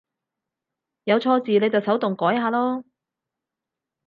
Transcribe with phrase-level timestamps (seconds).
[1.03, 2.83] 有錯字你就手動改下囉